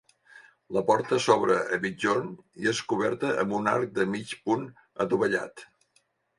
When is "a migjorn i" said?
1.77-2.71